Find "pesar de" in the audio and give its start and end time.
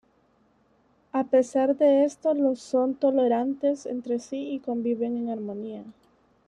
1.25-2.05